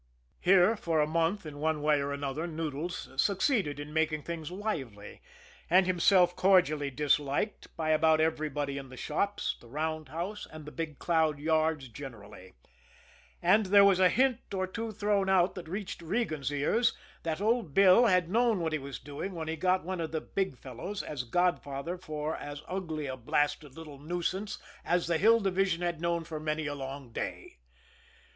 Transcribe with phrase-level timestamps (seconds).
[0.39, 5.21] Here, for a month, in one way or another, Noodles succeeded in making things lively,
[5.69, 10.97] and himself cordially disliked by about everybody in the shops, the roundhouse, and the Big
[10.97, 12.53] Cloud yards generally.
[13.43, 17.75] And there was a hint or two thrown out, that reached Regan's ears, that old
[17.75, 21.03] Bill had known what he was doing when he got one of the "big fellows"
[21.03, 26.23] as godfather for as ugly a blasted little nuisance as the Hill Division had known
[26.23, 27.59] for many a long day.